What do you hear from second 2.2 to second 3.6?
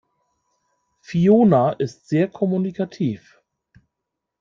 kommunikativ.